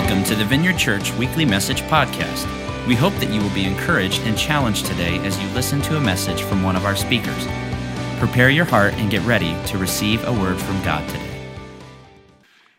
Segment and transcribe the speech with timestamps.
[0.00, 2.46] Welcome to the Vineyard Church Weekly Message Podcast.
[2.88, 6.00] We hope that you will be encouraged and challenged today as you listen to a
[6.00, 7.46] message from one of our speakers.
[8.18, 11.52] Prepare your heart and get ready to receive a word from God today.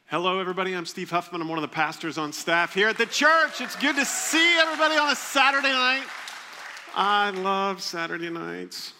[0.08, 0.74] Hello, everybody.
[0.74, 1.42] I'm Steve Huffman.
[1.42, 3.62] I'm one of the pastors on staff here at the church.
[3.62, 6.08] It's good to see everybody on a Saturday night.
[6.96, 8.94] I love Saturday nights.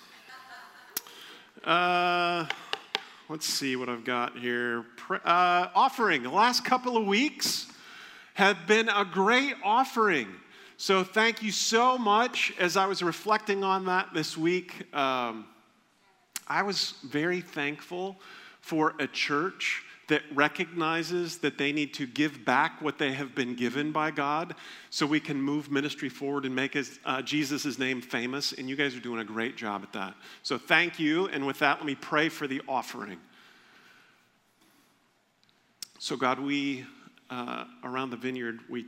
[1.64, 2.46] Uh,
[3.30, 4.86] let's see what I've got here.
[5.10, 6.22] Uh, offering.
[6.22, 7.66] The last couple of weeks,
[8.34, 10.28] have been a great offering.
[10.78, 12.54] So thank you so much.
[12.60, 15.46] As I was reflecting on that this week, um,
[16.48, 18.18] I was very thankful
[18.62, 23.56] for a church that recognizes that they need to give back what they have been
[23.56, 24.56] given by God
[24.90, 28.52] so we can move ministry forward and make uh, Jesus' name famous.
[28.52, 30.16] And you guys are doing a great job at that.
[30.44, 31.28] So thank you.
[31.28, 33.20] And with that, let me pray for the offering.
[36.00, 36.86] So, God, we
[37.32, 38.86] uh, around the vineyard, we,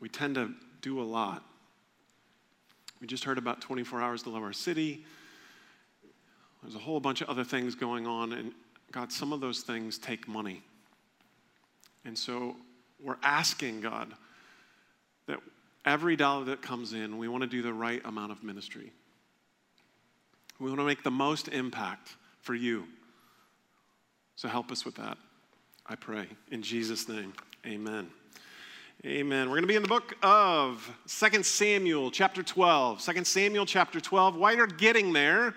[0.00, 0.50] we tend to
[0.82, 1.42] do a lot.
[3.00, 5.04] We just heard about 24 Hours to Love Our City.
[6.62, 8.52] There's a whole bunch of other things going on, and
[8.92, 10.62] God, some of those things take money.
[12.04, 12.56] And so
[13.02, 14.12] we're asking God
[15.26, 15.38] that
[15.84, 18.92] every dollar that comes in, we want to do the right amount of ministry.
[20.58, 22.84] We want to make the most impact for you.
[24.36, 25.18] So help us with that,
[25.86, 26.26] I pray.
[26.50, 27.32] In Jesus' name.
[27.66, 28.06] Amen.
[29.04, 29.48] Amen.
[29.48, 33.04] We're going to be in the book of 2 Samuel, chapter 12.
[33.04, 34.36] 2 Samuel, chapter 12.
[34.36, 35.52] While you're getting there,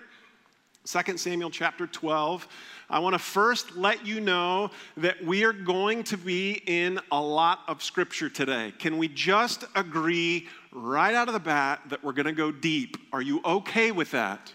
[0.86, 2.48] 2 Samuel, chapter 12,
[2.90, 7.22] I want to first let you know that we are going to be in a
[7.22, 8.74] lot of scripture today.
[8.80, 12.98] Can we just agree right out of the bat that we're going to go deep?
[13.14, 14.52] Are you okay with that?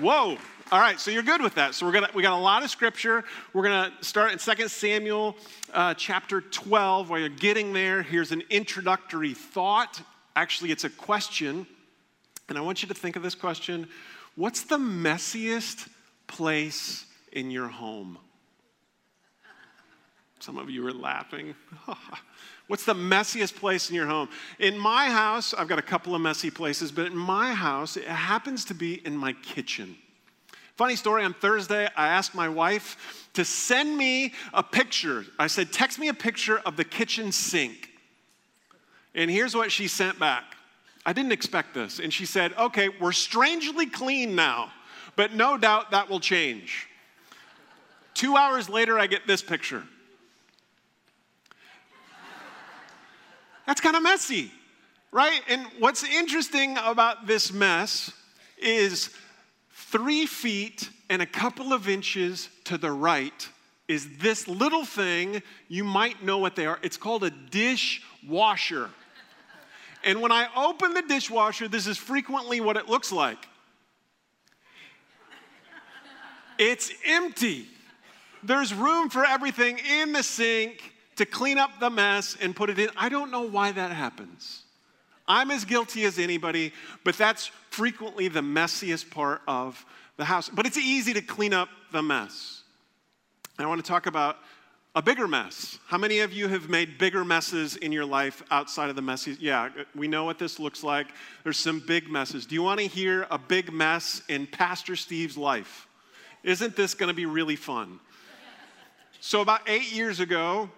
[0.00, 0.38] Whoa.
[0.72, 1.76] All right, so you're good with that.
[1.76, 3.22] So we're gonna we got a lot of scripture.
[3.52, 5.36] We're gonna start in 2 Samuel
[5.72, 7.08] uh, chapter 12.
[7.08, 10.02] While you're getting there, here's an introductory thought.
[10.34, 11.68] Actually, it's a question,
[12.48, 13.86] and I want you to think of this question:
[14.34, 15.88] What's the messiest
[16.26, 18.18] place in your home?
[20.40, 21.54] Some of you are laughing.
[22.66, 24.28] What's the messiest place in your home?
[24.58, 28.08] In my house, I've got a couple of messy places, but in my house, it
[28.08, 29.96] happens to be in my kitchen.
[30.76, 35.24] Funny story, on Thursday, I asked my wife to send me a picture.
[35.38, 37.90] I said, text me a picture of the kitchen sink.
[39.14, 40.44] And here's what she sent back.
[41.06, 41.98] I didn't expect this.
[41.98, 44.70] And she said, okay, we're strangely clean now,
[45.16, 46.88] but no doubt that will change.
[48.12, 49.82] Two hours later, I get this picture.
[53.66, 54.52] That's kind of messy,
[55.10, 55.40] right?
[55.48, 58.12] And what's interesting about this mess
[58.58, 59.10] is
[59.76, 63.48] three feet and a couple of inches to the right
[63.88, 65.42] is this little thing.
[65.68, 66.78] You might know what they are.
[66.82, 68.90] It's called a dishwasher.
[70.02, 73.46] And when I open the dishwasher, this is frequently what it looks like
[76.58, 77.66] it's empty.
[78.42, 82.78] There's room for everything in the sink to clean up the mess and put it
[82.78, 82.88] in.
[82.96, 84.62] I don't know why that happens.
[85.28, 86.72] I'm as guilty as anybody,
[87.04, 89.84] but that's frequently the messiest part of
[90.16, 90.48] the house.
[90.48, 92.62] But it's easy to clean up the mess.
[93.58, 94.38] I want to talk about
[94.94, 95.78] a bigger mess.
[95.86, 99.36] How many of you have made bigger messes in your life outside of the messy?
[99.38, 101.08] Yeah, we know what this looks like.
[101.44, 102.46] There's some big messes.
[102.46, 105.86] Do you want to hear a big mess in Pastor Steve's life?
[106.42, 108.00] Isn't this going to be really fun?
[109.20, 110.70] So, about eight years ago,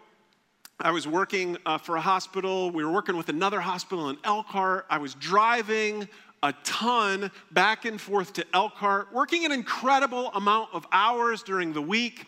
[0.81, 2.71] I was working uh, for a hospital.
[2.71, 4.87] We were working with another hospital in Elkhart.
[4.89, 6.09] I was driving
[6.41, 11.83] a ton back and forth to Elkhart, working an incredible amount of hours during the
[11.83, 12.27] week.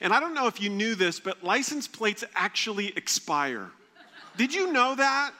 [0.00, 3.68] And I don't know if you knew this, but license plates actually expire.
[4.38, 5.32] Did you know that?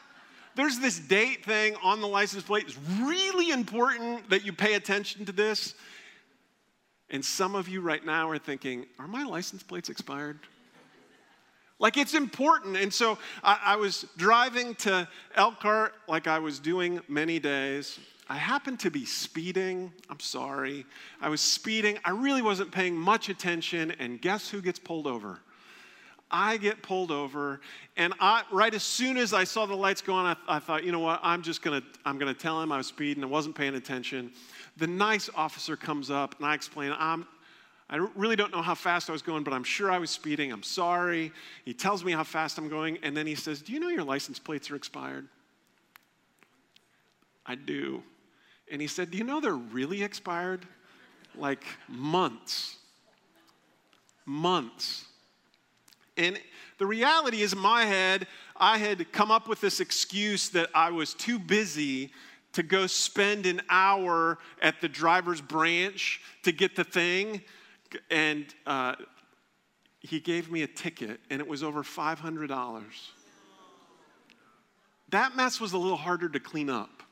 [0.56, 2.64] There's this date thing on the license plate.
[2.66, 5.74] It's really important that you pay attention to this.
[7.08, 10.38] And some of you right now are thinking, are my license plates expired?
[11.78, 12.76] Like it's important.
[12.76, 18.00] And so I, I, was driving to Elkhart like I was doing many days.
[18.28, 19.92] I happened to be speeding.
[20.10, 20.84] I'm sorry.
[21.20, 21.98] I was speeding.
[22.04, 23.92] I really wasn't paying much attention.
[23.98, 25.40] And guess who gets pulled over?
[26.30, 27.60] I get pulled over,
[27.96, 30.84] and I, right as soon as I saw the lights go on, I, I thought,
[30.84, 31.20] you know what?
[31.22, 33.24] I'm just gonna, I'm gonna tell him I was speeding.
[33.24, 34.30] I wasn't paying attention.
[34.76, 37.26] The nice officer comes up, and I explain, I'm,
[37.90, 40.52] I really don't know how fast I was going, but I'm sure I was speeding.
[40.52, 41.32] I'm sorry.
[41.64, 44.04] He tells me how fast I'm going, and then he says, Do you know your
[44.04, 45.26] license plates are expired?
[47.46, 48.02] I do.
[48.70, 50.66] And he said, Do you know they're really expired?
[51.34, 52.76] Like months.
[54.26, 55.06] Months.
[56.18, 56.38] And
[56.76, 58.26] the reality is, in my head,
[58.56, 62.12] I had come up with this excuse that I was too busy
[62.52, 67.40] to go spend an hour at the driver's branch to get the thing.
[68.10, 68.94] And uh,
[70.00, 72.84] he gave me a ticket, and it was over $500.
[75.10, 77.02] That mess was a little harder to clean up,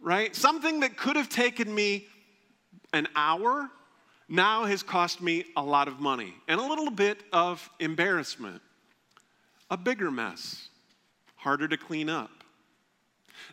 [0.00, 0.34] right?
[0.36, 2.06] Something that could have taken me
[2.92, 3.70] an hour
[4.28, 8.60] now has cost me a lot of money and a little bit of embarrassment.
[9.70, 10.68] A bigger mess,
[11.36, 12.41] harder to clean up.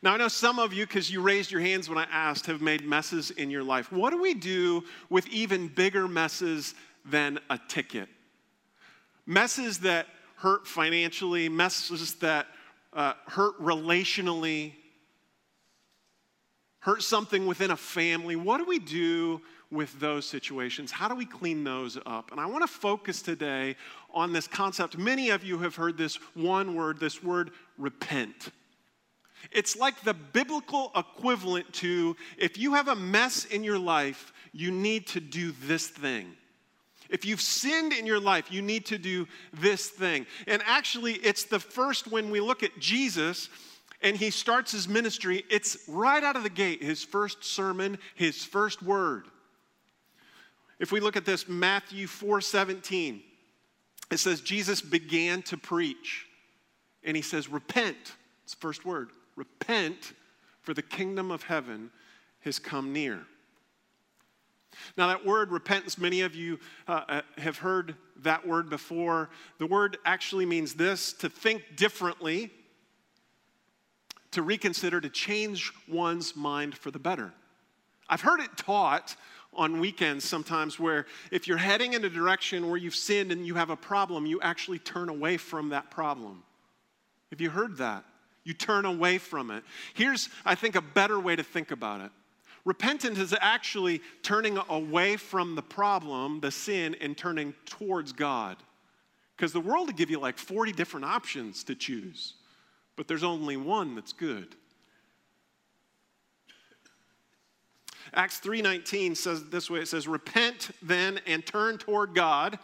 [0.01, 2.61] Now, I know some of you, because you raised your hands when I asked, have
[2.61, 3.91] made messes in your life.
[3.91, 6.73] What do we do with even bigger messes
[7.05, 8.09] than a ticket?
[9.25, 12.47] Messes that hurt financially, messes that
[12.93, 14.73] uh, hurt relationally,
[16.79, 18.35] hurt something within a family.
[18.35, 19.41] What do we do
[19.71, 20.91] with those situations?
[20.91, 22.31] How do we clean those up?
[22.31, 23.75] And I want to focus today
[24.13, 24.97] on this concept.
[24.97, 28.49] Many of you have heard this one word, this word repent.
[29.51, 34.71] It's like the biblical equivalent to if you have a mess in your life, you
[34.71, 36.35] need to do this thing.
[37.09, 40.27] If you've sinned in your life, you need to do this thing.
[40.47, 43.49] And actually, it's the first when we look at Jesus
[44.01, 48.45] and he starts his ministry, it's right out of the gate, his first sermon, his
[48.45, 49.25] first word.
[50.79, 53.21] If we look at this, Matthew 4 17,
[54.11, 56.25] it says, Jesus began to preach.
[57.03, 57.97] And he says, Repent.
[58.43, 59.09] It's the first word.
[59.39, 60.11] Repent,
[60.61, 61.91] for the kingdom of heaven
[62.41, 63.21] has come near.
[64.97, 66.59] Now, that word repentance, many of you
[66.89, 69.29] uh, uh, have heard that word before.
[69.57, 72.51] The word actually means this to think differently,
[74.31, 77.31] to reconsider, to change one's mind for the better.
[78.09, 79.15] I've heard it taught
[79.53, 83.55] on weekends sometimes where if you're heading in a direction where you've sinned and you
[83.55, 86.43] have a problem, you actually turn away from that problem.
[87.29, 88.03] Have you heard that?
[88.43, 89.63] You turn away from it.
[89.93, 92.11] Here's, I think, a better way to think about it.
[92.65, 98.57] Repentance is actually turning away from the problem, the sin, and turning towards God.
[99.35, 102.33] Because the world will give you like 40 different options to choose,
[102.95, 104.55] but there's only one that's good.
[108.13, 112.57] Acts 3:19 says this way it says repent then and turn toward God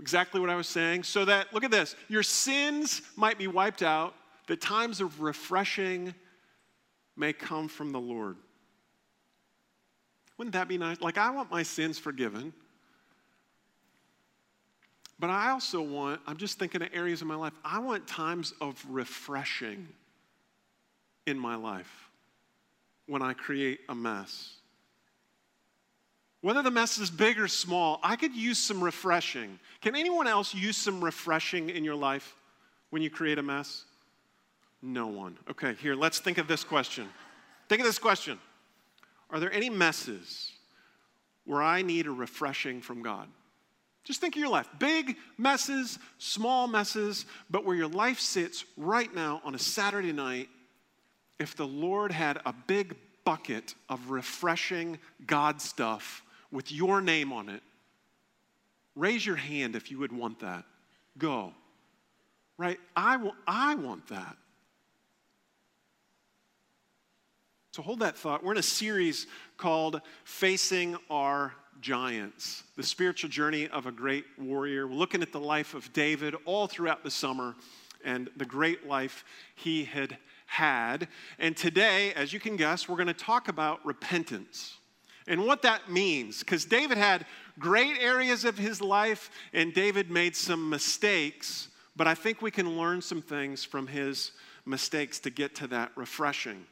[0.00, 3.82] exactly what I was saying so that look at this your sins might be wiped
[3.82, 4.14] out
[4.46, 6.14] the times of refreshing
[7.16, 8.36] may come from the Lord.
[10.36, 11.00] Wouldn't that be nice?
[11.00, 12.52] Like, I want my sins forgiven.
[15.18, 18.54] But I also want, I'm just thinking of areas of my life, I want times
[18.60, 19.86] of refreshing
[21.26, 22.10] in my life
[23.06, 24.54] when I create a mess.
[26.40, 29.60] Whether the mess is big or small, I could use some refreshing.
[29.80, 32.34] Can anyone else use some refreshing in your life
[32.90, 33.84] when you create a mess?
[34.82, 35.38] No one.
[35.48, 37.08] Okay, here, let's think of this question.
[37.68, 38.38] Think of this question
[39.30, 40.50] Are there any messes
[41.44, 43.28] where I need a refreshing from God?
[44.04, 49.14] Just think of your life big messes, small messes, but where your life sits right
[49.14, 50.48] now on a Saturday night.
[51.38, 57.48] If the Lord had a big bucket of refreshing God stuff with your name on
[57.48, 57.62] it,
[58.96, 60.64] raise your hand if you would want that.
[61.18, 61.52] Go.
[62.58, 62.78] Right?
[62.96, 64.36] I, w- I want that.
[67.72, 68.44] So hold that thought.
[68.44, 69.26] We're in a series
[69.56, 74.86] called Facing Our Giants, the spiritual journey of a great warrior.
[74.86, 77.54] We're looking at the life of David all throughout the summer
[78.04, 79.24] and the great life
[79.54, 81.08] he had had.
[81.38, 84.76] And today, as you can guess, we're going to talk about repentance
[85.26, 86.40] and what that means.
[86.40, 87.24] Because David had
[87.58, 92.76] great areas of his life and David made some mistakes, but I think we can
[92.76, 94.32] learn some things from his
[94.66, 96.66] mistakes to get to that refreshing.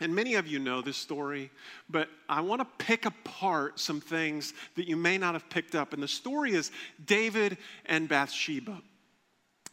[0.00, 1.50] And many of you know this story,
[1.90, 5.92] but I want to pick apart some things that you may not have picked up.
[5.92, 6.70] And the story is
[7.04, 8.80] David and Bathsheba.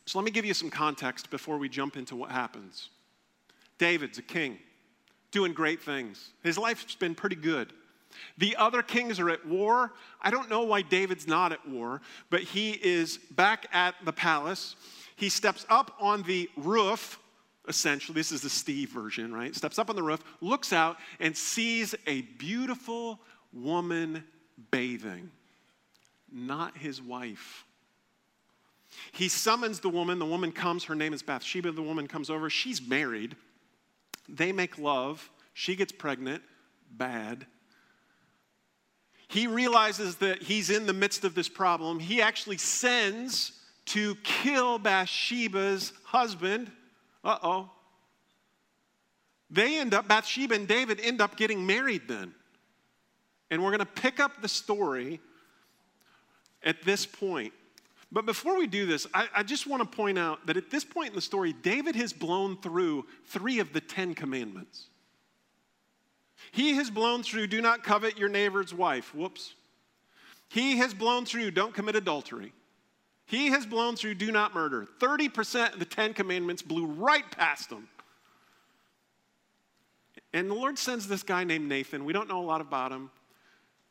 [0.08, 2.90] So let me give you some context before we jump into what happens.
[3.78, 4.58] David's a king,
[5.32, 6.32] doing great things.
[6.44, 7.72] His life's been pretty good.
[8.38, 9.92] The other kings are at war.
[10.22, 14.76] I don't know why David's not at war, but he is back at the palace.
[15.16, 17.20] He steps up on the roof
[17.68, 19.56] essentially, this is the Steve version, right?
[19.56, 23.20] Steps up on the roof, looks out, and sees a beautiful
[23.54, 24.24] woman
[24.72, 25.32] bathing,
[26.32, 27.66] not his wife.
[29.12, 30.20] He summons the woman.
[30.20, 30.86] The woman comes.
[30.86, 31.72] Her name is Bathsheba.
[31.72, 32.50] The woman comes over.
[32.50, 33.36] She's married.
[34.30, 35.30] They make love.
[35.54, 36.44] She gets pregnant.
[36.92, 37.46] Bad.
[39.28, 42.00] he realizes that he's in the midst of this problem.
[42.00, 43.52] He actually sends
[43.88, 46.72] to kill Bathsheba's husband.
[47.26, 47.70] Uh oh.
[49.50, 52.34] They end up, Bathsheba and David end up getting married then.
[53.50, 55.20] And we're going to pick up the story
[56.64, 57.54] at this point.
[58.12, 60.84] But before we do this, I, I just want to point out that at this
[60.84, 64.88] point in the story, David has blown through three of the Ten Commandments.
[66.52, 69.14] He has blown through, do not covet your neighbor's wife.
[69.16, 69.54] Whoops.
[70.50, 72.54] He has blown through, don't commit adultery.
[73.26, 74.88] He has blown through, do not murder.
[75.00, 77.88] 30% of the Ten Commandments blew right past him.
[80.32, 83.10] And the Lord sends this guy named Nathan, we don't know a lot about him,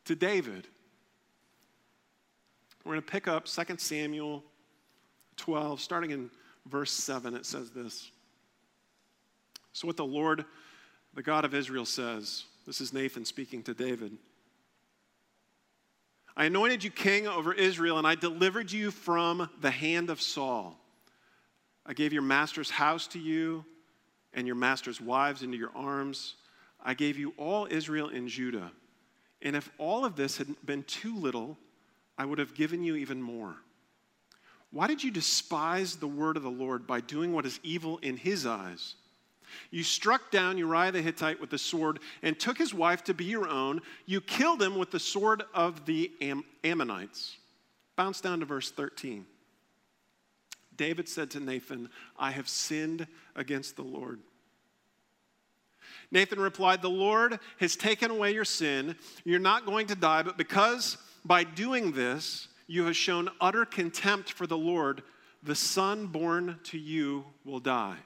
[0.05, 0.67] to David.
[2.83, 4.43] We're going to pick up 2 Samuel
[5.37, 6.29] 12, starting in
[6.67, 7.33] verse 7.
[7.33, 8.11] It says this.
[9.73, 10.45] So, what the Lord,
[11.15, 14.15] the God of Israel, says this is Nathan speaking to David.
[16.37, 20.77] I anointed you king over Israel, and I delivered you from the hand of Saul.
[21.85, 23.63] I gave your master's house to you
[24.33, 26.35] and your master's wives into your arms.
[26.83, 28.71] I gave you all Israel and Judah.
[29.41, 31.57] And if all of this had been too little,
[32.17, 33.55] I would have given you even more.
[34.71, 38.17] Why did you despise the word of the Lord by doing what is evil in
[38.17, 38.95] his eyes?
[39.71, 43.25] You struck down Uriah the Hittite with the sword and took his wife to be
[43.25, 43.81] your own.
[44.05, 47.37] You killed him with the sword of the Am- Ammonites.
[47.95, 49.25] Bounce down to verse 13.
[50.75, 54.19] David said to Nathan, I have sinned against the Lord.
[56.11, 58.95] Nathan replied, The Lord has taken away your sin.
[59.23, 64.31] You're not going to die, but because by doing this, you have shown utter contempt
[64.31, 65.03] for the Lord.
[65.43, 67.97] The son born to you will die.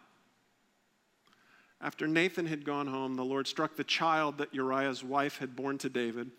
[1.81, 5.77] After Nathan had gone home, the Lord struck the child that Uriah's wife had borne
[5.79, 6.29] to David,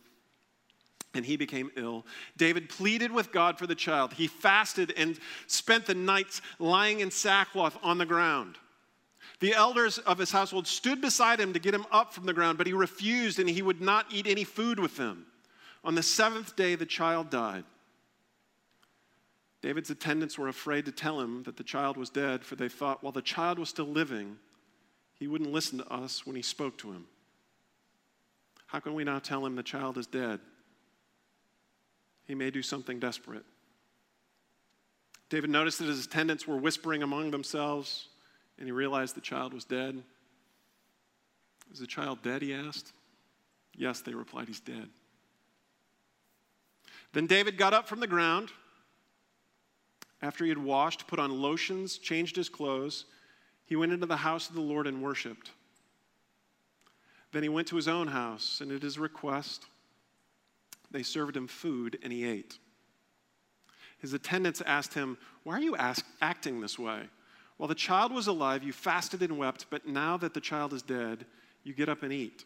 [1.14, 2.04] and he became ill.
[2.36, 4.12] David pleaded with God for the child.
[4.12, 8.58] He fasted and spent the nights lying in sackcloth on the ground.
[9.40, 12.58] The elders of his household stood beside him to get him up from the ground,
[12.58, 15.26] but he refused and he would not eat any food with them.
[15.82, 17.64] On the seventh day, the child died.
[19.62, 23.02] David's attendants were afraid to tell him that the child was dead, for they thought
[23.02, 24.38] while the child was still living,
[25.20, 27.06] he wouldn't listen to us when he spoke to him.
[28.66, 30.40] How can we now tell him the child is dead?
[32.26, 33.44] He may do something desperate.
[35.28, 38.08] David noticed that his attendants were whispering among themselves,
[38.58, 40.02] and he realized the child was dead.
[41.70, 42.40] Is the child dead?
[42.40, 42.92] He asked.
[43.76, 44.88] Yes, they replied, he's dead.
[47.12, 48.50] Then David got up from the ground
[50.22, 53.04] after he had washed, put on lotions, changed his clothes.
[53.70, 55.52] He went into the house of the Lord and worshiped.
[57.30, 59.66] Then he went to his own house, and at his request,
[60.90, 62.58] they served him food, and he ate.
[64.00, 67.02] His attendants asked him, Why are you ask, acting this way?
[67.58, 70.82] While the child was alive, you fasted and wept, but now that the child is
[70.82, 71.24] dead,
[71.62, 72.44] you get up and eat.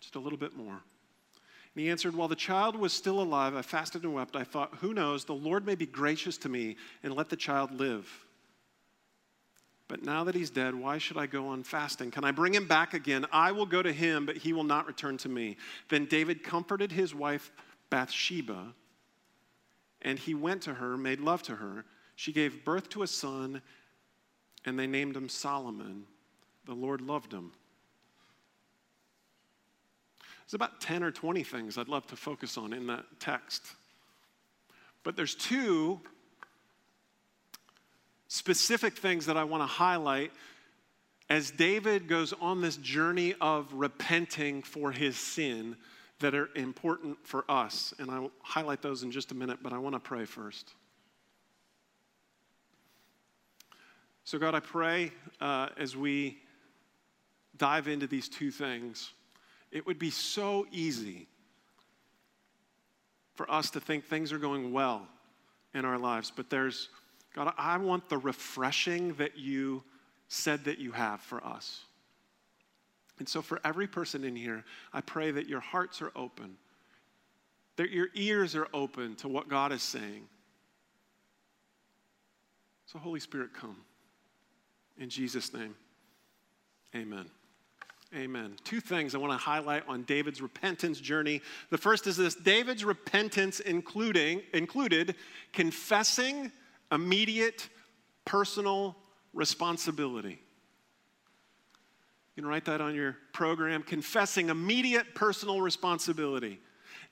[0.00, 0.74] Just a little bit more.
[0.74, 4.36] And he answered, While the child was still alive, I fasted and wept.
[4.36, 5.24] I thought, Who knows?
[5.24, 8.25] The Lord may be gracious to me and let the child live.
[9.88, 12.10] But now that he's dead, why should I go on fasting?
[12.10, 13.24] Can I bring him back again?
[13.30, 15.56] I will go to him, but he will not return to me.
[15.88, 17.52] Then David comforted his wife
[17.88, 18.74] Bathsheba,
[20.02, 21.84] and he went to her, made love to her.
[22.16, 23.62] She gave birth to a son,
[24.64, 26.04] and they named him Solomon.
[26.64, 27.52] The Lord loved him.
[30.46, 33.62] There's about 10 or 20 things I'd love to focus on in that text.
[35.04, 36.00] But there's two
[38.28, 40.32] specific things that I want to highlight
[41.28, 45.76] as David goes on this journey of repenting for his sin
[46.20, 47.92] that are important for us.
[47.98, 50.72] And I will highlight those in just a minute, but I want to pray first.
[54.24, 56.38] So, God, I pray uh, as we
[57.56, 59.12] dive into these two things
[59.70, 61.26] it would be so easy
[63.34, 65.06] for us to think things are going well
[65.74, 66.88] in our lives, but there's,
[67.36, 69.84] God, I want the refreshing that you
[70.26, 71.82] said that you have for us.
[73.18, 76.56] And so, for every person in here, I pray that your hearts are open,
[77.76, 80.28] that your ears are open to what God is saying.
[82.86, 83.76] So, Holy Spirit, come.
[84.98, 85.74] In Jesus' name,
[86.94, 87.26] amen.
[88.14, 88.56] Amen.
[88.64, 91.42] Two things I want to highlight on David's repentance journey.
[91.70, 95.16] The first is this David's repentance including, included
[95.52, 96.50] confessing
[96.92, 97.68] immediate
[98.24, 98.96] personal
[99.32, 100.40] responsibility.
[102.34, 106.60] You can write that on your program confessing immediate personal responsibility.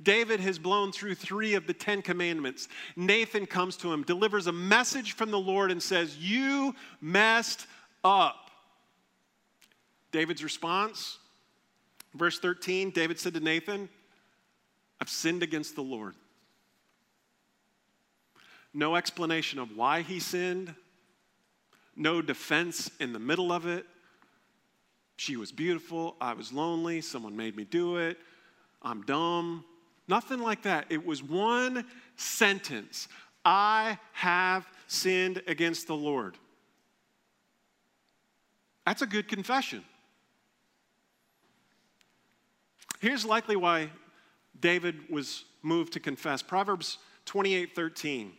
[0.02, 2.68] David has blown through three of the Ten Commandments.
[2.96, 7.66] Nathan comes to him, delivers a message from the Lord, and says, You messed
[8.02, 8.50] up.
[10.12, 11.18] David's response,
[12.14, 13.88] verse 13 David said to Nathan,
[15.00, 16.14] I've sinned against the Lord.
[18.74, 20.74] No explanation of why he sinned,
[21.94, 23.86] no defense in the middle of it.
[25.16, 26.16] She was beautiful.
[26.20, 27.00] I was lonely.
[27.00, 28.18] Someone made me do it.
[28.82, 29.64] I'm dumb.
[30.08, 30.86] Nothing like that.
[30.90, 33.06] It was one sentence
[33.44, 36.36] I have sinned against the Lord.
[38.84, 39.84] That's a good confession.
[43.00, 43.90] Here's likely why
[44.58, 46.42] David was moved to confess.
[46.42, 48.32] Proverbs 28 13.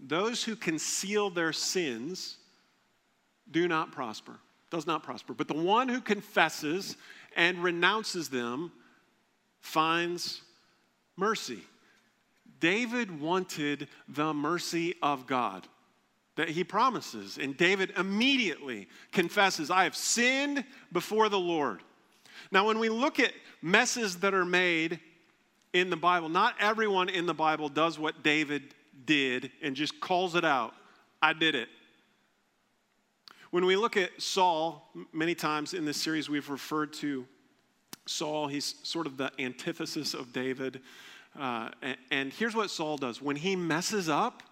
[0.00, 2.36] Those who conceal their sins
[3.50, 4.38] do not prosper,
[4.70, 5.34] does not prosper.
[5.34, 6.96] But the one who confesses
[7.34, 8.72] and renounces them
[9.60, 10.42] finds
[11.16, 11.60] mercy.
[12.60, 15.66] David wanted the mercy of God
[16.36, 17.38] that he promises.
[17.38, 21.82] And David immediately confesses, I have sinned before the Lord.
[22.50, 25.00] Now, when we look at messes that are made
[25.72, 28.74] in the Bible, not everyone in the Bible does what David
[29.06, 30.74] did and just calls it out.
[31.22, 31.68] I did it.
[33.50, 37.26] When we look at Saul, many times in this series we've referred to
[38.06, 38.46] Saul.
[38.46, 40.80] He's sort of the antithesis of David.
[41.38, 44.42] Uh, and, and, here's what Saul does when he messes up,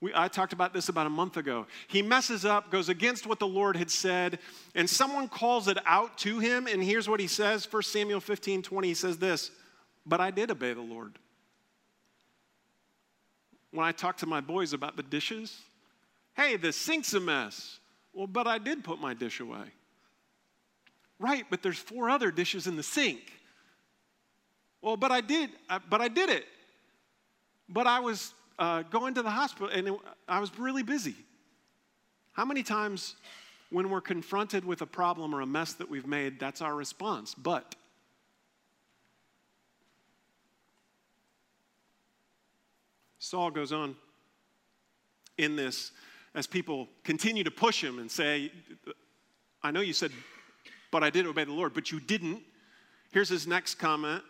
[0.00, 1.66] we, I talked about this about a month ago.
[1.88, 4.38] He messes up, goes against what the Lord had said,
[4.74, 6.66] and someone calls it out to him.
[6.66, 8.88] And here's what he says 1 Samuel 15 20.
[8.88, 9.50] He says this,
[10.06, 11.18] But I did obey the Lord.
[13.74, 15.60] When I talk to my boys about the dishes,
[16.36, 17.80] hey, the sink's a mess.
[18.12, 19.64] Well, but I did put my dish away.
[21.18, 23.32] Right, but there's four other dishes in the sink.
[24.80, 25.50] Well, but I did,
[25.90, 26.44] but I did it.
[27.68, 29.94] But I was uh, going to the hospital and it,
[30.28, 31.16] I was really busy.
[32.30, 33.16] How many times
[33.70, 37.34] when we're confronted with a problem or a mess that we've made, that's our response?
[37.34, 37.74] But.
[43.24, 43.96] Saul goes on
[45.38, 45.92] in this
[46.34, 48.52] as people continue to push him and say,
[49.62, 50.12] I know you said
[50.94, 51.74] but I did obey the Lord.
[51.74, 52.40] But you didn't.
[53.10, 54.22] Here's his next comment.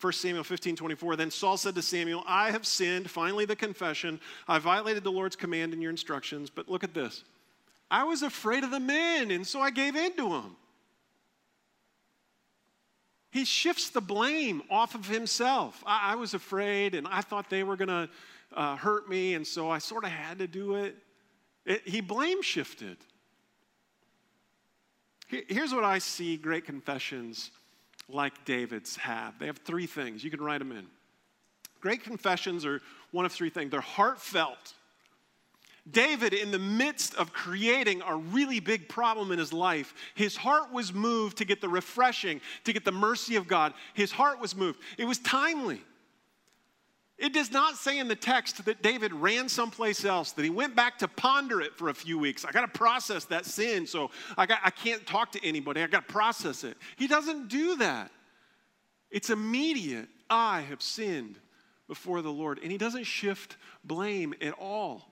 [0.00, 1.14] 1 Samuel 15, 24.
[1.16, 3.10] Then Saul said to Samuel, I have sinned.
[3.10, 4.18] Finally, the confession.
[4.48, 6.48] I violated the Lord's command and your instructions.
[6.48, 7.22] But look at this.
[7.90, 10.56] I was afraid of the men, and so I gave in to them.
[13.30, 15.84] He shifts the blame off of himself.
[15.86, 18.08] I, I was afraid, and I thought they were going to
[18.56, 20.96] uh, hurt me, and so I sort of had to do it.
[21.64, 22.96] it he blame shifted.
[25.28, 27.50] Here's what I see great confessions
[28.08, 29.38] like David's have.
[29.38, 30.24] They have three things.
[30.24, 30.86] You can write them in.
[31.80, 34.74] Great confessions are one of three things they're heartfelt.
[35.88, 40.72] David, in the midst of creating a really big problem in his life, his heart
[40.72, 43.72] was moved to get the refreshing, to get the mercy of God.
[43.94, 44.80] His heart was moved.
[44.98, 45.80] It was timely.
[47.18, 50.76] It does not say in the text that David ran someplace else, that he went
[50.76, 52.44] back to ponder it for a few weeks.
[52.44, 55.82] I got to process that sin, so I, got, I can't talk to anybody.
[55.82, 56.76] I got to process it.
[56.96, 58.10] He doesn't do that.
[59.10, 60.08] It's immediate.
[60.28, 61.38] I have sinned
[61.88, 62.58] before the Lord.
[62.62, 65.08] And he doesn't shift blame at all.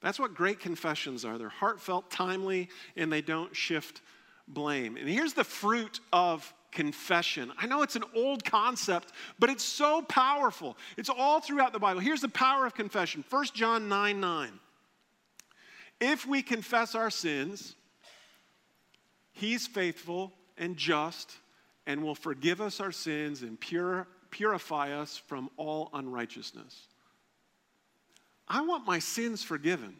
[0.00, 1.38] That's what great confessions are.
[1.38, 4.02] They're heartfelt, timely, and they don't shift
[4.46, 4.96] blame.
[4.96, 7.50] And here's the fruit of confession.
[7.56, 10.76] I know it's an old concept, but it's so powerful.
[10.98, 12.00] It's all throughout the Bible.
[12.00, 14.60] Here's the power of confession 1 John 9 9.
[16.02, 17.74] If we confess our sins,
[19.32, 21.38] he's faithful and just
[21.86, 26.88] and will forgive us our sins and pure, purify us from all unrighteousness.
[28.46, 29.96] I want my sins forgiven.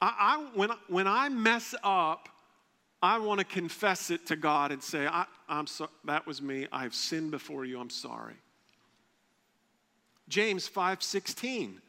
[0.00, 2.28] I, I, when, when I mess up,
[3.04, 6.66] I want to confess it to God and say, I, am so, that was me.
[6.72, 7.78] I've sinned before you.
[7.78, 8.36] I'm sorry.
[10.26, 11.82] James 5:16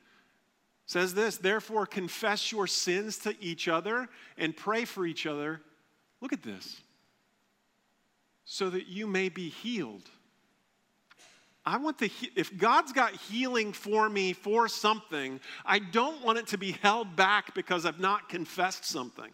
[0.85, 5.61] says this, therefore confess your sins to each other and pray for each other.
[6.19, 6.81] Look at this.
[8.43, 10.09] So that you may be healed.
[11.65, 16.47] I want the if God's got healing for me for something, I don't want it
[16.47, 19.31] to be held back because I've not confessed something.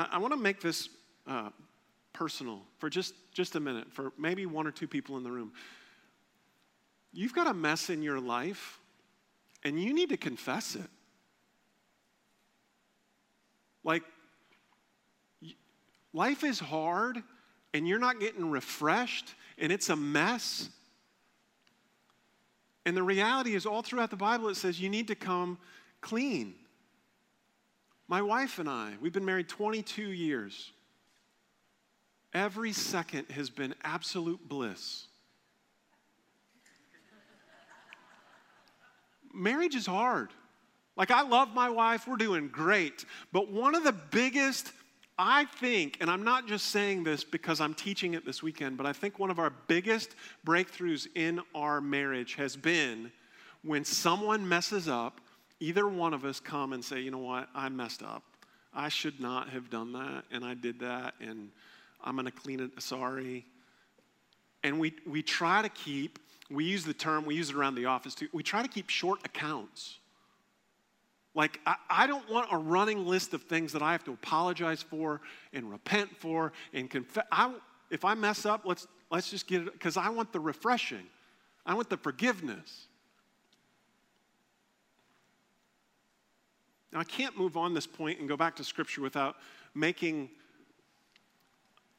[0.00, 0.88] I, I want to make this
[1.26, 1.50] uh,
[2.12, 5.52] personal for just, just a minute, for maybe one or two people in the room.
[7.12, 8.78] You've got a mess in your life,
[9.64, 10.88] and you need to confess it.
[13.84, 14.02] Like,
[16.12, 17.22] life is hard
[17.72, 20.68] and you're not getting refreshed and it's a mess.
[22.84, 25.58] And the reality is, all throughout the Bible, it says you need to come
[26.00, 26.54] clean.
[28.10, 30.72] My wife and I, we've been married 22 years.
[32.34, 35.06] Every second has been absolute bliss.
[39.32, 40.30] Marriage is hard.
[40.96, 43.04] Like, I love my wife, we're doing great.
[43.30, 44.72] But one of the biggest,
[45.16, 48.86] I think, and I'm not just saying this because I'm teaching it this weekend, but
[48.86, 53.12] I think one of our biggest breakthroughs in our marriage has been
[53.62, 55.20] when someone messes up,
[55.60, 58.22] either one of us come and say, you know what, I messed up.
[58.74, 61.50] I should not have done that, and I did that, and
[62.02, 63.44] I'm going to clean it, sorry.
[64.62, 66.18] And we, we try to keep,
[66.50, 68.88] we use the term, we use it around the office too, we try to keep
[68.88, 69.98] short accounts.
[71.34, 74.82] Like, I, I, don't want a running list of things that I have to apologize
[74.82, 75.20] for
[75.52, 77.24] and repent for and confess.
[77.30, 77.54] I,
[77.88, 81.06] if I mess up, let's, let's just get it, because I want the refreshing,
[81.64, 82.88] I want the forgiveness.
[86.92, 89.36] Now, I can't move on this point and go back to Scripture without
[89.74, 90.30] making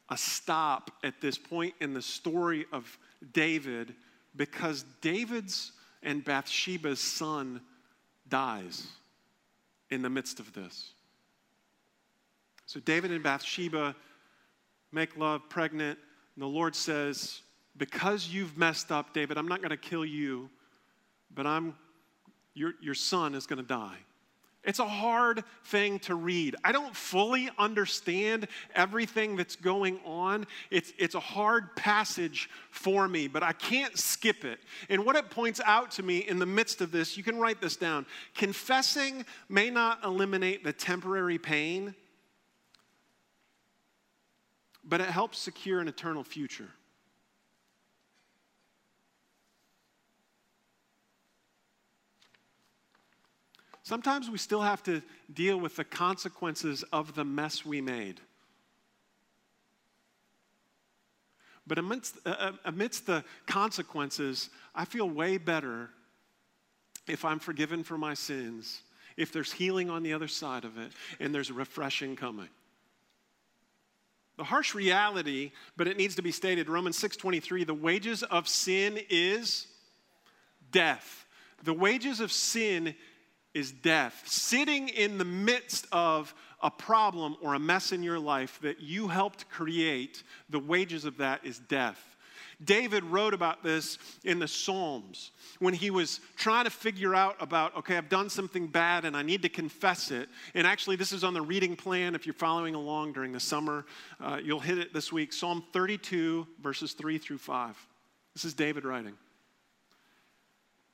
[0.10, 2.98] a stop at this point in the story of
[3.32, 3.96] David
[4.36, 5.72] because David's
[6.04, 7.62] and Bathsheba's son
[8.28, 8.88] dies
[9.90, 10.92] in the midst of this.
[12.66, 13.96] So David and Bathsheba
[14.92, 16.00] make love, pregnant,
[16.36, 17.42] and the Lord says,
[17.78, 20.50] Because you've messed up, David, I'm not going to kill you,
[21.34, 21.76] but I'm,
[22.54, 23.98] your, your son is going to die.
[24.64, 26.56] It's a hard thing to read.
[26.64, 30.46] I don't fully understand everything that's going on.
[30.70, 34.60] It's, it's a hard passage for me, but I can't skip it.
[34.88, 37.60] And what it points out to me in the midst of this, you can write
[37.60, 38.06] this down.
[38.36, 41.96] Confessing may not eliminate the temporary pain,
[44.84, 46.70] but it helps secure an eternal future.
[53.84, 55.02] Sometimes we still have to
[55.34, 58.22] deal with the consequences of the mess we made.
[61.66, 65.90] But amidst, uh, uh, amidst the consequences, I feel way better
[67.08, 68.82] if I'm forgiven for my sins,
[69.18, 72.50] if there's healing on the other side of it, and there's refreshing coming.
[74.38, 79.00] The harsh reality, but it needs to be stated, Romans 6:23, the wages of sin
[79.10, 79.68] is
[80.72, 81.26] death.
[81.64, 82.96] The wages of sin
[83.54, 84.24] is death.
[84.26, 89.08] Sitting in the midst of a problem or a mess in your life that you
[89.08, 92.12] helped create, the wages of that is death.
[92.64, 97.76] David wrote about this in the Psalms when he was trying to figure out about,
[97.76, 100.30] okay, I've done something bad and I need to confess it.
[100.54, 102.14] And actually, this is on the reading plan.
[102.14, 103.86] If you're following along during the summer,
[104.20, 105.34] uh, you'll hit it this week.
[105.34, 107.88] Psalm 32, verses 3 through 5.
[108.36, 109.14] This is David writing.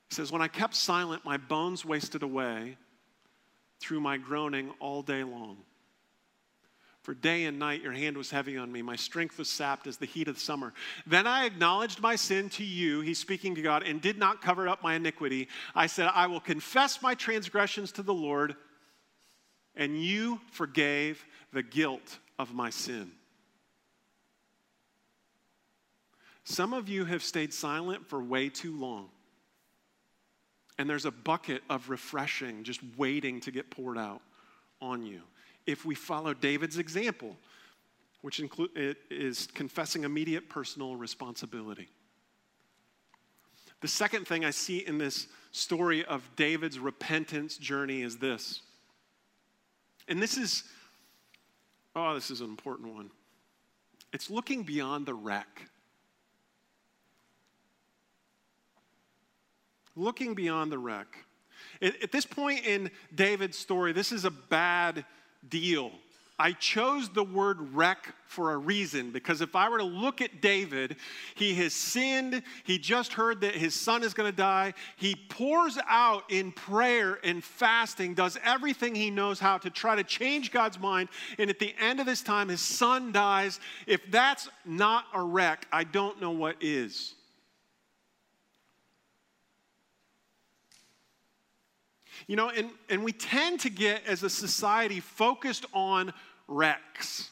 [0.08, 2.76] He says, When I kept silent, my bones wasted away
[3.80, 5.58] through my groaning all day long.
[7.02, 8.82] For day and night your hand was heavy on me.
[8.82, 10.74] My strength was sapped as the heat of summer.
[11.06, 14.68] Then I acknowledged my sin to you, he's speaking to God, and did not cover
[14.68, 15.48] up my iniquity.
[15.74, 18.56] I said, I will confess my transgressions to the Lord,
[19.74, 23.10] and you forgave the guilt of my sin.
[26.44, 29.08] Some of you have stayed silent for way too long
[30.78, 34.22] and there's a bucket of refreshing just waiting to get poured out
[34.80, 35.20] on you.
[35.66, 37.36] If we follow David's example,
[38.22, 41.88] which include, it is confessing immediate personal responsibility.
[43.80, 48.62] The second thing I see in this story of David's repentance journey is this.
[50.08, 50.64] And this is,
[51.94, 53.10] oh, this is an important one.
[54.12, 55.68] It's looking beyond the wreck.
[59.98, 61.06] Looking beyond the wreck.
[61.82, 65.04] At, at this point in David's story, this is a bad
[65.48, 65.92] deal.
[66.40, 70.40] I chose the word wreck for a reason because if I were to look at
[70.40, 70.94] David,
[71.34, 72.44] he has sinned.
[72.62, 74.74] He just heard that his son is going to die.
[74.96, 80.04] He pours out in prayer and fasting, does everything he knows how to try to
[80.04, 81.08] change God's mind.
[81.38, 83.58] And at the end of this time, his son dies.
[83.88, 87.14] If that's not a wreck, I don't know what is.
[92.28, 96.12] You know, and, and we tend to get, as a society, focused on
[96.46, 97.30] wrecks.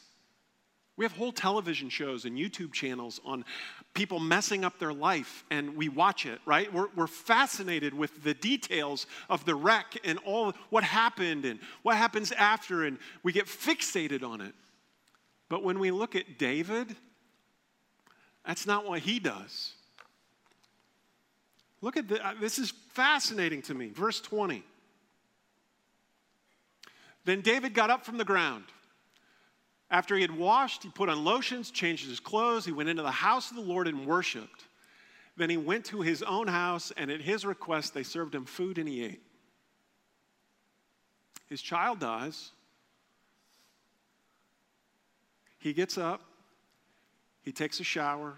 [0.97, 3.45] We have whole television shows and YouTube channels on
[3.93, 6.73] people messing up their life, and we watch it, right?
[6.73, 11.95] We're, we're fascinated with the details of the wreck and all what happened and what
[11.95, 14.55] happens after, and we get fixated on it.
[15.47, 16.95] But when we look at David,
[18.43, 19.73] that's not what he does.
[21.81, 23.89] Look at uh, this is fascinating to me.
[23.89, 24.63] Verse 20.
[27.27, 28.63] Then David got up from the ground.
[29.91, 33.11] After he had washed, he put on lotions, changed his clothes, he went into the
[33.11, 34.63] house of the Lord and worshiped.
[35.35, 38.77] Then he went to his own house, and at his request, they served him food
[38.77, 39.21] and he ate.
[41.49, 42.51] His child dies.
[45.59, 46.21] He gets up,
[47.43, 48.37] he takes a shower,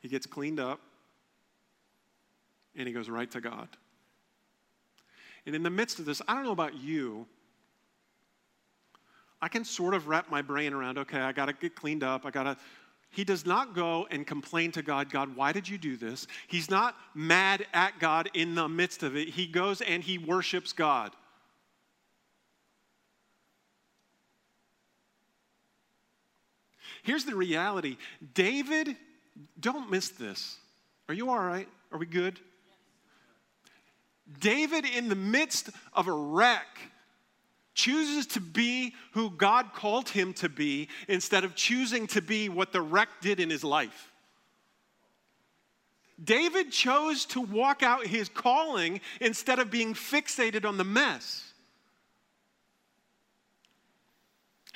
[0.00, 0.80] he gets cleaned up,
[2.74, 3.68] and he goes right to God.
[5.44, 7.26] And in the midst of this, I don't know about you,
[9.40, 12.24] I can sort of wrap my brain around, okay, I got to get cleaned up.
[12.24, 12.56] I got to.
[13.10, 16.26] He does not go and complain to God, God, why did you do this?
[16.48, 19.28] He's not mad at God in the midst of it.
[19.28, 21.12] He goes and he worships God.
[27.02, 27.96] Here's the reality
[28.34, 28.96] David,
[29.60, 30.56] don't miss this.
[31.08, 31.68] Are you all right?
[31.92, 32.40] Are we good?
[34.40, 36.66] David, in the midst of a wreck,
[37.76, 42.72] chooses to be who God called him to be instead of choosing to be what
[42.72, 44.10] the wreck did in his life.
[46.22, 51.52] David chose to walk out his calling instead of being fixated on the mess.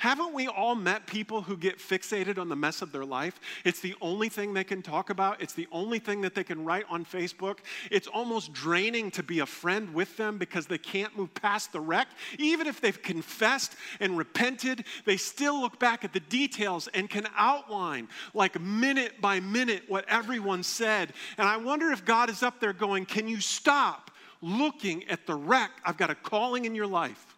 [0.01, 3.39] Haven't we all met people who get fixated on the mess of their life?
[3.63, 6.65] It's the only thing they can talk about, it's the only thing that they can
[6.65, 7.59] write on Facebook.
[7.91, 11.79] It's almost draining to be a friend with them because they can't move past the
[11.79, 12.07] wreck.
[12.39, 17.27] Even if they've confessed and repented, they still look back at the details and can
[17.37, 21.13] outline, like minute by minute, what everyone said.
[21.37, 24.09] And I wonder if God is up there going, Can you stop
[24.41, 25.69] looking at the wreck?
[25.85, 27.30] I've got a calling in your life.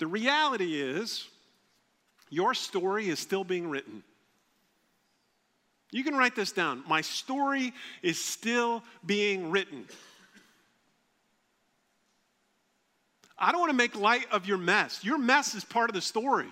[0.00, 1.28] The reality is,
[2.30, 4.02] your story is still being written.
[5.92, 6.82] You can write this down.
[6.88, 9.84] My story is still being written.
[13.38, 15.04] I don't want to make light of your mess.
[15.04, 16.48] Your mess is part of the story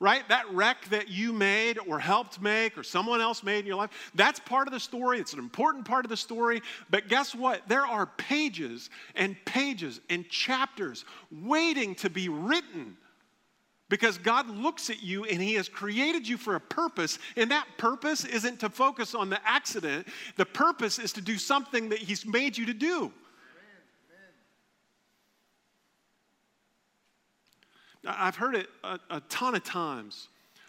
[0.00, 0.26] right?
[0.28, 3.90] That wreck that you made or helped make or someone else made in your life,
[4.14, 5.20] that's part of the story.
[5.20, 6.62] It's an important part of the story.
[6.88, 7.68] But guess what?
[7.68, 12.96] There are pages and pages and chapters waiting to be written
[13.90, 17.66] because God looks at you and He has created you for a purpose, and that
[17.76, 20.06] purpose isn't to focus on the accident.
[20.36, 23.12] The purpose is to do something that He's made you to do.
[28.06, 30.28] I've heard it a, a ton of times.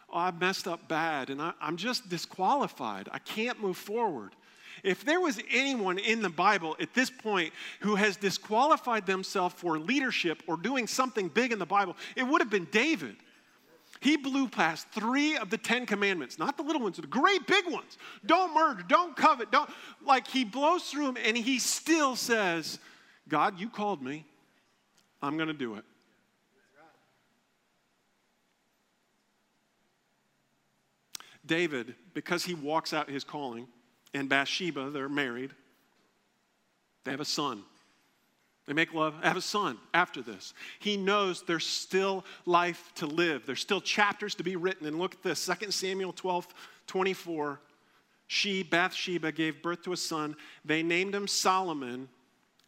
[0.10, 3.10] Oh, I've messed up bad and I, I'm just disqualified.
[3.12, 4.36] I can't move forward.
[4.84, 9.78] If there was anyone in the Bible at this point who has disqualified themselves for
[9.78, 13.16] leadership or doing something big in the Bible, it would have been David.
[14.00, 17.68] He blew past three of the Ten Commandments, not the little ones, the great big
[17.68, 17.98] ones.
[18.26, 19.70] Don't murder, don't covet, don't.
[20.04, 22.80] Like he blows through them and he still says,
[23.30, 24.26] God, you called me.
[25.22, 25.84] I'm going to do it.
[31.52, 33.68] David, because he walks out his calling,
[34.14, 35.52] and Bathsheba, they're married,
[37.04, 37.64] they have a son.
[38.68, 40.54] They make love, have a son after this.
[40.80, 43.46] He knows there's still life to live.
[43.46, 44.88] There's still chapters to be written.
[44.88, 46.48] And look at this 2 Samuel 12,
[46.88, 47.60] 24.
[48.28, 50.38] She, Bathsheba, gave birth to a son.
[50.64, 52.08] They named him Solomon.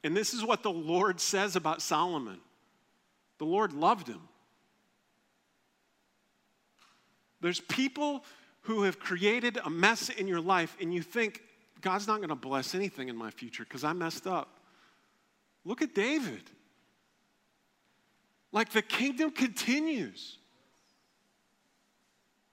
[0.03, 2.41] And this is what the Lord says about Solomon
[3.37, 4.21] the Lord loved him.
[7.39, 8.23] There's people
[8.63, 11.41] who have created a mess in your life and you think,
[11.81, 14.59] God's not going to bless anything in my future because I messed up.
[15.65, 16.43] Look at David.
[18.51, 20.37] Like the kingdom continues.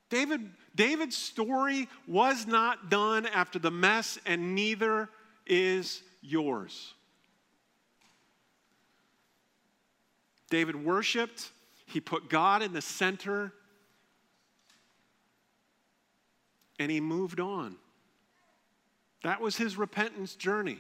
[0.09, 5.09] David, David's story was not done after the mess, and neither
[5.47, 6.95] is yours.
[10.51, 11.51] David worshiped,
[11.87, 13.53] he put God in the center
[16.81, 17.77] and he moved on.
[19.23, 20.79] That was his repentance journey.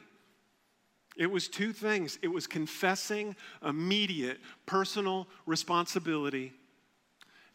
[1.17, 6.55] It was two things it was confessing immediate personal responsibility.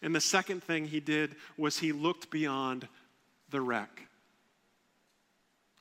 [0.02, 2.88] And the second thing he did was he looked beyond
[3.50, 4.04] the wreck.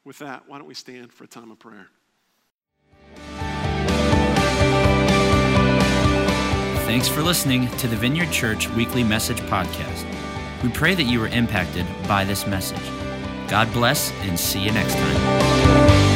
[0.05, 1.89] With that, why don't we stand for a time of prayer?
[6.87, 10.14] Thanks for listening to the Vineyard Church Weekly Message Podcast.
[10.65, 12.81] We pray that you were impacted by this message.
[13.51, 16.14] God bless and see you next time.